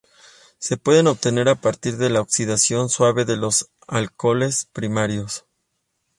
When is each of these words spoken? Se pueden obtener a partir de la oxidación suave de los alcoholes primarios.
Se 0.57 0.77
pueden 0.77 1.05
obtener 1.05 1.47
a 1.47 1.61
partir 1.61 1.97
de 1.97 2.09
la 2.09 2.21
oxidación 2.21 2.89
suave 2.89 3.23
de 3.23 3.37
los 3.37 3.69
alcoholes 3.87 4.65
primarios. 4.73 5.45